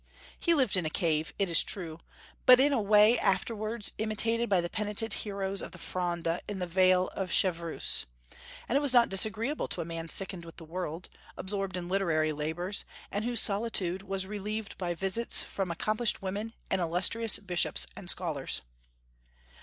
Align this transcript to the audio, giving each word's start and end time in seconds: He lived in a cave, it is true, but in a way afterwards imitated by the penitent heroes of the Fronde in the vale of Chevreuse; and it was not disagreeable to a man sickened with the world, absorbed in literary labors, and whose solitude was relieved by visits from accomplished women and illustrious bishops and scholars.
He 0.39 0.55
lived 0.55 0.75
in 0.77 0.83
a 0.87 0.89
cave, 0.89 1.31
it 1.37 1.47
is 1.47 1.63
true, 1.63 1.99
but 2.47 2.59
in 2.59 2.73
a 2.73 2.81
way 2.81 3.19
afterwards 3.19 3.93
imitated 3.99 4.49
by 4.49 4.59
the 4.59 4.67
penitent 4.67 5.13
heroes 5.13 5.61
of 5.61 5.73
the 5.73 5.77
Fronde 5.77 6.41
in 6.47 6.57
the 6.57 6.65
vale 6.65 7.09
of 7.09 7.31
Chevreuse; 7.31 8.07
and 8.67 8.75
it 8.75 8.81
was 8.81 8.93
not 8.93 9.09
disagreeable 9.09 9.67
to 9.67 9.79
a 9.79 9.85
man 9.85 10.09
sickened 10.09 10.43
with 10.43 10.57
the 10.57 10.65
world, 10.65 11.07
absorbed 11.37 11.77
in 11.77 11.87
literary 11.87 12.31
labors, 12.31 12.83
and 13.11 13.25
whose 13.25 13.41
solitude 13.41 14.01
was 14.01 14.25
relieved 14.25 14.75
by 14.79 14.95
visits 14.95 15.43
from 15.43 15.69
accomplished 15.69 16.19
women 16.19 16.55
and 16.71 16.81
illustrious 16.81 17.37
bishops 17.37 17.85
and 17.95 18.09
scholars. 18.09 18.63